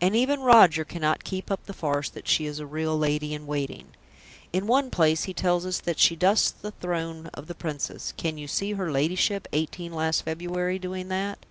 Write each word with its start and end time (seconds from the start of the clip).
And 0.00 0.14
even 0.14 0.42
Roger 0.42 0.84
cannot 0.84 1.24
keep 1.24 1.50
up 1.50 1.66
the 1.66 1.72
farce 1.74 2.08
that 2.08 2.28
she 2.28 2.46
is 2.46 2.60
a 2.60 2.66
real 2.66 2.96
lady 2.96 3.34
in 3.34 3.48
waiting. 3.48 3.88
In 4.52 4.68
one 4.68 4.90
place 4.90 5.24
he 5.24 5.34
tells 5.34 5.66
us 5.66 5.80
that 5.80 5.98
she 5.98 6.14
dusts 6.14 6.52
the 6.52 6.70
throne 6.70 7.28
of 7.34 7.48
the 7.48 7.56
Princess; 7.56 8.14
can 8.16 8.38
you 8.38 8.46
see 8.46 8.74
her 8.74 8.92
ladyship, 8.92 9.48
eighteen 9.52 9.92
last 9.92 10.20
February, 10.20 10.78
doing 10.78 11.08
that? 11.08 11.44